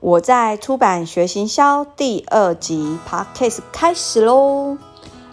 [0.00, 4.76] 我在出版学行销第二集 podcast 开始喽。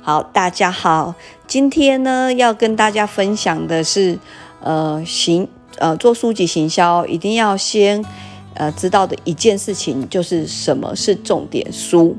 [0.00, 1.16] 好，大家好，
[1.48, 4.16] 今天呢要跟大家分享的是，
[4.60, 5.48] 呃，行，
[5.78, 8.04] 呃，做书籍行销一定要先，
[8.54, 12.16] 呃，知道的一件事情就是什么是重点书。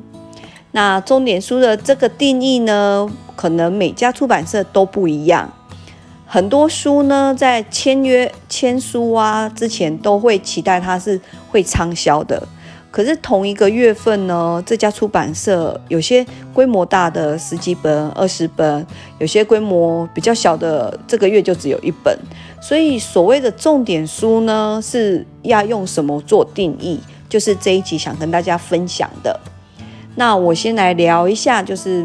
[0.71, 5.49] 那重点书的这个定义呢，可能每家出版社都不一样。
[6.33, 11.21] 很多书呢，在签约签书啊之前，都会期待它是
[11.51, 12.41] 会畅销的。
[12.89, 18.83] 可是同一个月份呢，这家出版社有些规模大的十几本、二十本，
[19.19, 22.17] 有些规模比较小的，这个月就只有一本。
[22.59, 26.99] 所以所谓的重点书呢，是要用什么做定义？
[27.29, 29.39] 就是这一集想跟大家分享的。
[30.15, 32.03] 那我先来聊一下，就是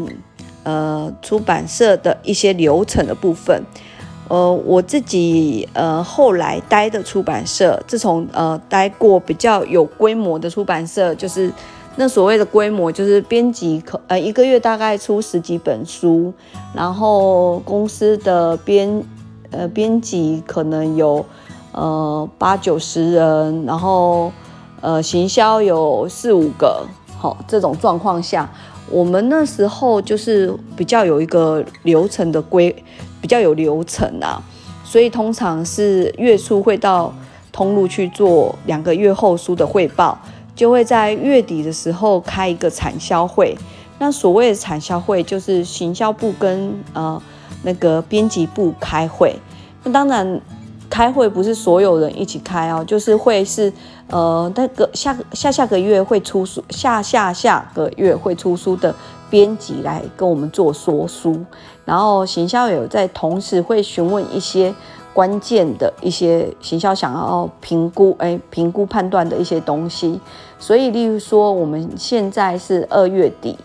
[0.61, 3.63] 呃出版社的一些流程的部分。
[4.29, 11.51] 呃，我自己呃后来待的出版社，自从呃待过比较有规模的出版社，就是
[11.95, 16.31] 那所谓的规模，就是编辑可呃一个月大概出十几本书，
[16.75, 19.03] 然后公司的编
[19.49, 21.25] 呃编辑可能有
[21.71, 24.31] 呃八九十人，然后
[24.81, 26.85] 呃行销有四五个，
[27.17, 28.47] 好这种状况下，
[28.91, 32.75] 我们那时候就是比较有一个流程的规。
[33.21, 34.41] 比较有流程啊，
[34.81, 37.13] 所以通常是月初会到
[37.51, 40.17] 通路去做两个月后书的汇报，
[40.55, 43.57] 就会在月底的时候开一个产销会。
[43.99, 47.21] 那所谓的产销会，就是行销部跟呃
[47.63, 49.35] 那个编辑部开会。
[49.83, 50.39] 那当然
[50.89, 53.71] 开会不是所有人一起开哦，就是会是
[54.09, 58.93] 呃那个下下下个月会出书，下下下个月会出书的。
[59.31, 61.39] 编辑来跟我们做说书，
[61.85, 64.73] 然后行销有在同时会询问一些
[65.13, 70.19] 关键的一些行销想要评估，哎，评估判断的一些东西。
[70.57, 73.55] 所以，例如说，我们现在是二月底，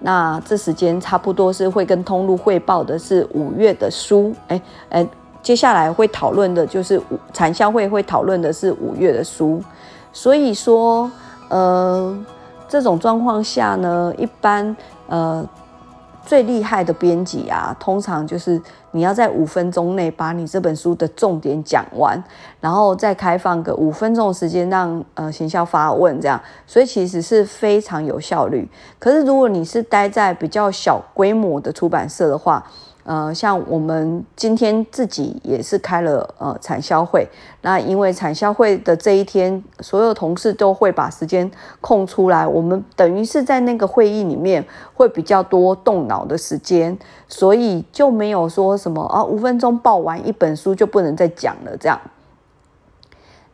[0.00, 4.60] 那这时间差不多是会跟通路汇报的是五月的书，哎
[4.90, 5.08] 哎，
[5.46, 7.00] 接下来会讨论的就是
[7.32, 9.62] 产销会会讨论的是五月的书。
[10.12, 11.08] 所以说，
[11.48, 12.18] 呃，
[12.66, 14.76] 这种状况下呢，一般。
[15.08, 15.48] 呃，
[16.24, 22.20] 最厉害的编辑啊，通常就是你要在五分钟内把你这本书的重点讲完，
[22.60, 28.68] 然后再开放个五分钟的时间让呃行销发问，这样，所以其实是非常有效率。
[28.98, 32.66] 可是如果你是待在比较小规模的出版社的话，
[33.06, 37.24] 呃，像我们今天自己也是开了呃产销会，
[37.62, 41.48] 那因为产销会的这一天，所有同事都会把时间
[41.80, 52.00] 空出来，我们等于是在那个会议里面会比较多动脑的时间，所以就没有说什么啊五分钟报完一本书就不能再讲了这样。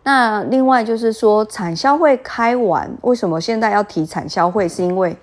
[0.04, 4.66] 那另外就是说产销会开完，为什么现在要提产销会？
[4.66, 5.14] 是因为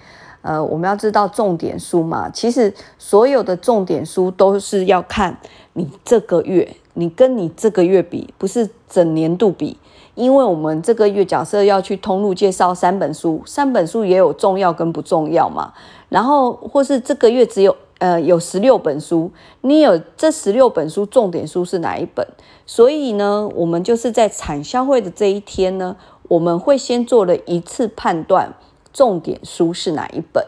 [0.42, 5.38] 呃，我们要知道重点书嘛，其实所有的重点书都是要看
[5.74, 9.78] 你这个月，你跟你这个月比，不是整年度比，
[10.16, 15.74] 因为我们这个月假设要去通路介绍三本书，三本书也有重要跟不重要嘛，
[16.08, 19.30] 然后或是这个月只有呃有十六本书，
[19.60, 22.26] 你有这十六本书重点书是哪一本？
[22.66, 25.98] 所以呢，我们就是在产销会的这一天呢，
[26.30, 28.54] 我们会先做了一次判断。
[28.94, 30.44] 重点书是哪一本？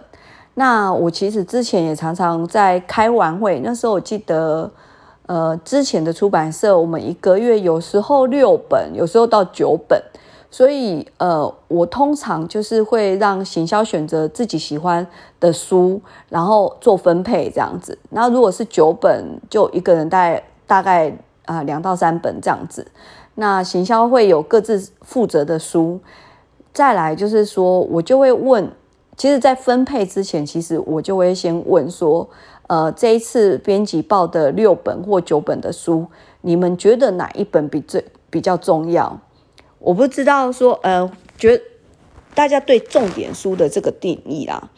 [0.56, 4.70] 那我其实之前也常常在开完会，那时候我记得，
[5.26, 10.04] 呃，之前的出版社我们一个月有时候六本，有时候到九本，
[10.52, 15.08] 所以呃，我通常就是会让行销选择自己喜欢
[15.40, 17.98] 的书，然后做分配这样子。
[18.10, 22.86] 那如果是九本，就一个人带大概啊两到三本这样子。
[23.36, 26.02] 那行销会有各自负责的书。
[26.74, 28.72] 再来就是说，我就会问，
[29.18, 32.30] 其实，在分配之前，其实我就会先问说，
[32.68, 36.08] 呃，这一次编辑报的六本或九本的书，
[36.42, 39.20] 你们觉得哪一本比最比较重要？
[39.80, 41.62] 我不知道说，呃，觉
[42.34, 44.72] 大家对重点书的这个定义啦，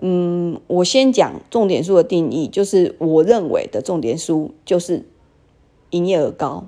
[0.00, 5.04] 嗯，我先讲重点书的定义，就是我认为的重点书就是
[5.90, 6.66] 营业额高，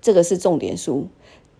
[0.00, 1.08] 这个是重点书。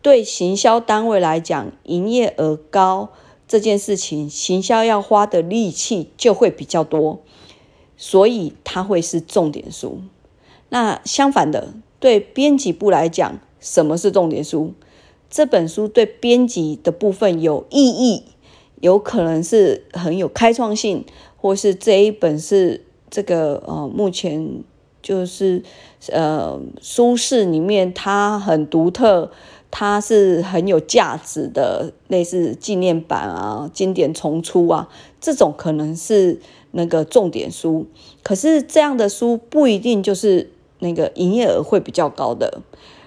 [0.01, 3.11] 对行销单位来讲，营业额高
[3.49, 7.21] 这件事情，行销要花的力气就会比较多，
[7.97, 10.01] 所以它会是重点书。
[10.69, 14.73] 那相反的，对编辑部来讲，什么是重点书？
[15.29, 18.23] 这本书对编辑的部分有意义，
[18.81, 21.05] 有可能是很有开创性，
[21.37, 24.63] 或是这一本是这个呃，目前
[25.03, 25.63] 就是
[26.11, 29.33] 呃，书市里面它很独特。
[29.71, 34.89] 它是很有价值的，类似纪念版啊、经典重出啊，
[35.21, 36.41] 这种可能是
[36.73, 37.87] 那个重点书。
[38.23, 42.61] 可是这样的书不一定就是那个营业额会比较高的。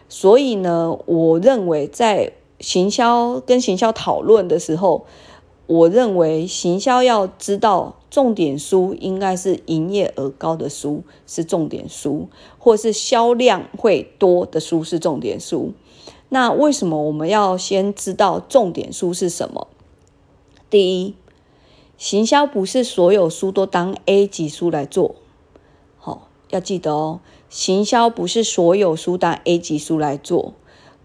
[0.07, 5.05] 所以呢，我认为在行销跟行销讨论的时候，
[5.67, 7.95] 我认为行销要知道。
[8.11, 12.27] 重点书应该是营业额高的书是重点书，
[12.59, 15.71] 或是销量会多的书是重点书。
[16.33, 19.67] 那为什么我们要先知道重点书是什么？
[20.69, 21.15] 第一，
[21.97, 25.15] 行销不是所有书都当 A 级书来做，
[25.97, 27.19] 好，要记得哦。
[27.49, 30.53] 行销不是所有书当 A 级书来做，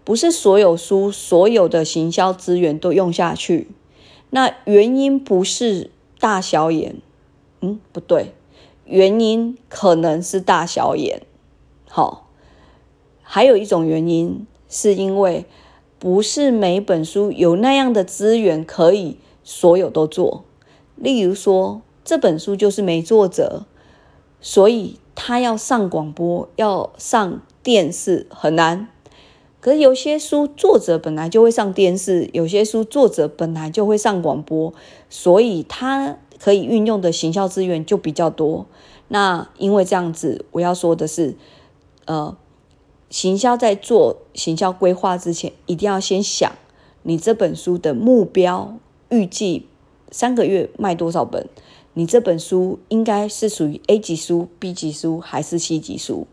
[0.05, 3.69] 不是所有书所有的行销资源都用下去。
[4.29, 5.91] 那原因不是。
[6.19, 6.95] 大小眼，
[7.61, 8.33] 嗯，不对，
[8.85, 11.21] 原因可能是大小眼。
[11.87, 12.27] 好，
[13.21, 15.45] 还有一种原因是因为
[15.99, 20.43] 不是每本书有那样的资源可以所有都做。
[20.95, 23.65] 例如说，这本书就是没作者，
[24.41, 28.87] 所以他要上广播、要上电视很难。
[29.59, 34.73] 可是有些书作者本来就会上电视，有些书作者本来就会上广播，
[35.09, 38.65] 所以他可以运用的行销资源就比较多。
[39.09, 41.35] 那因为这样子，我要说的是，
[42.05, 42.37] 呃，
[43.09, 46.51] 行销在做行销规划之前，一定要先想
[47.03, 48.77] 你这本书的目标，
[49.09, 49.67] 预计
[50.11, 51.47] 三个月卖多少本？
[51.93, 56.27] 你这本书应该是属于 A 级书、B 级书还是 C 级书？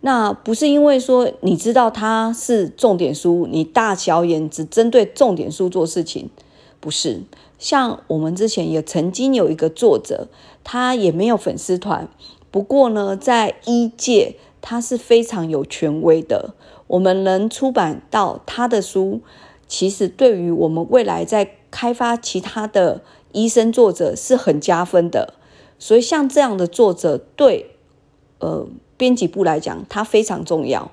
[0.00, 6.30] 那不是因为说你知道它是重点书，你大小眼只针对重点书做事情，
[6.80, 7.22] 不是。
[7.58, 10.28] 像我们之前也曾经有一个作者，
[10.62, 12.08] 他也没有粉丝团，
[12.50, 16.54] 不过呢，在一届他是非常有权威的。
[16.86, 19.20] 我们能出版到他的书，
[19.68, 23.02] 其实对于我们未来在开发其他的
[23.32, 25.34] 医生作者是很加分的。
[25.78, 27.76] 所以像这样的作者，对，
[28.38, 28.66] 呃。
[28.96, 30.92] 编辑部来讲，它非常重要。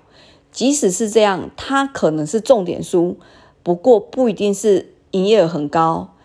[0.51, 3.17] 即使是这样，它可能是重点书，
[3.61, 6.15] 不过不一定是营业额很高，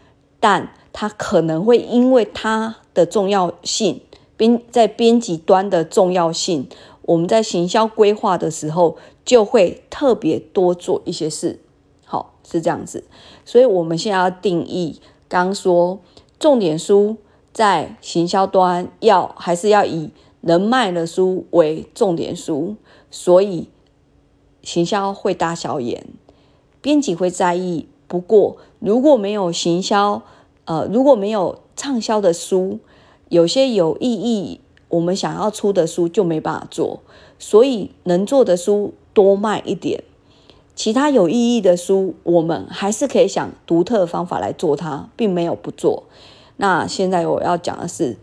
[0.41, 4.01] 但它可能会因为它的重要性，
[4.39, 6.67] 编在编辑端的重要性，
[7.07, 11.59] 我们在行销规划的时候就会特别多做一些事。
[12.05, 13.05] 好，是这样子。
[13.45, 15.99] 所以我们现在要定义，刚说
[16.39, 17.17] 重点书
[17.53, 20.11] 在行销端要还是要以。
[20.43, 22.77] 能卖的书为重点书，
[23.11, 23.69] 所以
[24.63, 26.07] 行销会大小眼，
[26.81, 27.89] 编辑会在意。
[28.07, 30.23] 不过如果没有行销，
[30.67, 32.79] 呃，如果没有畅销的书，
[33.29, 37.01] 有些有意义，我们想要出的书就没办法做。
[37.39, 40.03] 所以能做的书多卖一点，
[40.75, 46.05] 其他有意义的书，我们还是可以想独特方法来做它，并没有不做。
[46.57, 48.17] 那现在我要讲的是，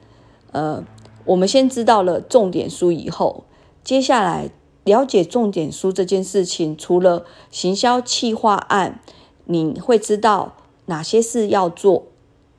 [0.52, 0.84] 呃。
[1.26, 3.46] 我们先知道了重点书以后，
[3.82, 4.50] 接下来
[4.84, 9.00] 了解重点书这件事情，除了行销企划案，
[9.46, 10.56] 你会知道
[10.88, 12.08] 哪些事要做，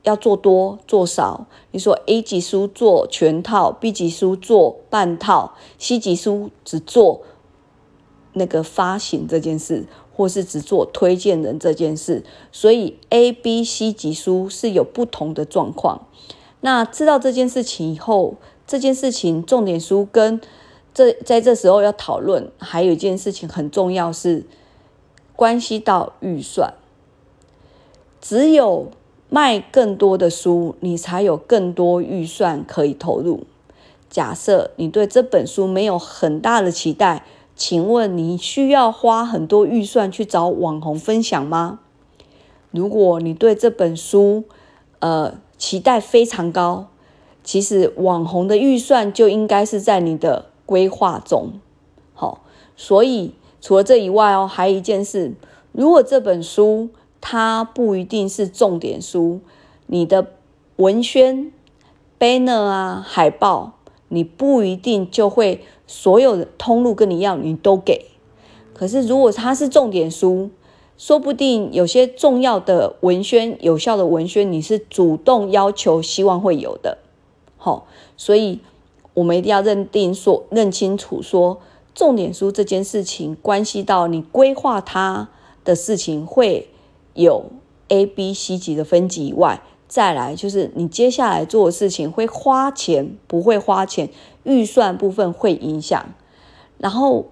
[0.05, 1.45] 要做多做少。
[1.71, 7.21] 你说 A 级书做全套，B 级书做半套，C 级书只做
[8.33, 9.85] 那个发行这件事，
[10.15, 12.23] 或是只做推荐人这件事。
[12.51, 16.07] 所以 A、B、C 级书是有不同的状况。
[16.61, 20.39] 那知道这件事情以后，这件事情重点书跟
[20.93, 24.45] 这在这时候要讨论，还有一件事情很重要，是
[25.35, 26.73] 关系到预算。
[28.21, 28.87] 只有
[29.35, 33.43] 卖更多的书，你才有更多预算可以投入。
[34.09, 41.79] 假设你对这本书没有很大的期待，请问你需要花很多预算去找网红分享吗？
[42.71, 44.45] 如果你对这本书，
[44.99, 46.87] 呃，期待非常高。
[47.43, 51.59] 其实网红的预算就应该是在你的规划中，
[52.13, 52.41] 好，
[52.77, 55.33] 所以除了这以外哦，还有一件事，
[55.73, 56.87] 如果这本书
[57.27, 59.39] 它不一定是重点书，
[59.87, 60.27] 你的
[60.75, 61.51] 文宣、
[62.19, 63.79] banner 啊、海报，
[64.09, 68.05] 你不一定就会所有的通路跟你要，你都给。
[68.75, 70.51] 可是如果它是重点书，
[70.99, 76.99] 说不定有些重要的文宣、有效的文宣，你是主动要求，希望会有的。
[77.57, 78.59] 好，所以
[79.15, 81.59] 我们一定要认定说，认清楚说，
[81.95, 85.29] 重点书这件事情关系到你规划它
[85.63, 86.69] 的事情会
[87.15, 87.45] 有
[87.87, 94.09] A、B、C 级的分级以外，再来就是你接下来做的事情会花钱不会花钱，
[94.43, 96.05] 预算部分会影响，
[96.77, 97.25] 然后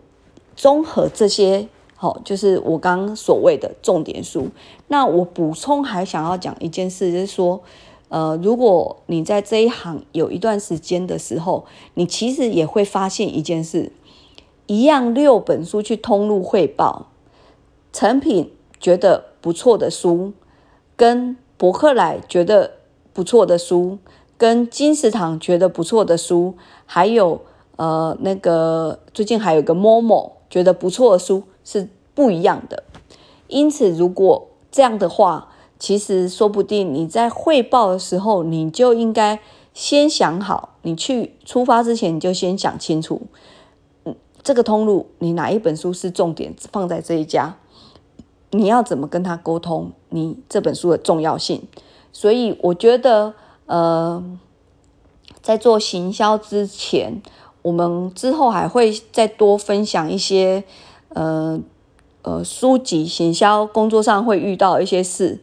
[0.55, 4.49] 综合这些好，就是我刚刚所谓的重点书。
[4.87, 7.61] 那我补充还想要讲一件事，就是说，
[8.09, 13.91] 呃，如果你在这一行有一段时间的时候，你其实也会发现一件事，
[14.67, 17.07] 一样六本书去通路汇报，
[17.91, 18.51] 成品
[18.83, 20.33] 觉得不错的书，
[20.95, 22.73] 跟博客来觉得
[23.13, 23.97] 不错的书，
[24.37, 26.53] 跟金石堂觉得不错的书，
[26.85, 27.41] 还有
[27.77, 31.43] 呃那个最近还有个 Momo 觉得不错的书。
[31.65, 32.83] 是不一样的，
[33.47, 35.47] 因此如果这样的话，
[35.79, 39.39] 其实说不定你在汇报的时候，你就应该
[39.73, 43.21] 先想好，你去出发之前你就先想清楚，
[44.03, 44.13] 嗯，
[44.43, 47.55] 这个通路你哪一本书是重点放在这一家，
[48.53, 51.61] 你要怎么跟他沟通你这本书的重要性。
[52.11, 53.33] 所以我觉得，
[53.65, 54.23] 呃，
[55.41, 57.21] 在做行销之前，
[57.61, 60.63] 我们之后还会再多分享一些。
[61.15, 61.59] 呃
[62.23, 65.39] 呃，书籍行销工作上会遇到一些事，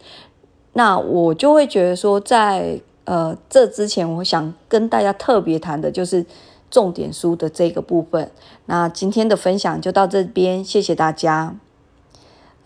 [0.72, 6.24] 那我就会觉得说，在呃这之前，我想跟大家特别谈的就是
[6.70, 8.32] 重点书的这个部分。
[8.64, 11.54] 那今天的分享就到这边，谢谢大家。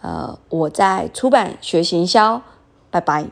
[0.05, 2.43] 呃，我在出版学行销，
[2.91, 3.25] 拜拜。